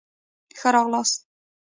ښه 0.59 0.69
راغلاست. 0.75 1.19